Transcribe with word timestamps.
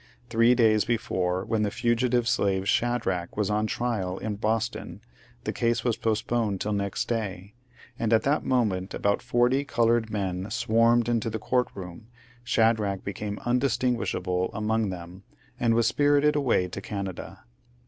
Three 0.31 0.55
days 0.55 0.83
before, 0.83 1.45
when 1.45 1.61
the 1.61 1.69
fugitive 1.69 2.27
slave 2.27 2.67
Shadrach 2.67 3.37
was 3.37 3.51
on 3.51 3.67
trial 3.67 4.17
in 4.17 4.35
Boston, 4.35 4.99
the 5.43 5.53
case 5.53 5.83
was 5.83 5.95
postponed 5.95 6.59
till 6.59 6.73
next 6.73 7.07
day, 7.07 7.53
and 7.99 8.11
at 8.11 8.23
that 8.23 8.43
moment 8.43 8.95
about 8.95 9.21
forty 9.21 9.63
coloured 9.63 10.09
men 10.09 10.49
swarmed 10.49 11.07
into 11.07 11.29
the 11.29 11.37
court 11.37 11.67
room, 11.75 12.07
Shadrach 12.43 13.03
became 13.03 13.37
undistinguish 13.45 14.15
able 14.15 14.49
among 14.55 14.89
them, 14.89 15.21
and 15.59 15.75
was 15.75 15.85
spirited 15.85 16.35
away 16.35 16.67
to 16.69 16.81
Canada. 16.81 17.43